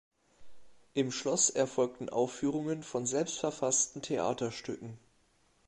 Im 0.95 1.11
Schloss 1.11 1.51
erfolgten 1.51 2.09
Aufführungen 2.09 2.81
von 2.81 3.05
selbstverfassten 3.05 4.01
Theaterstücken. 4.01 4.97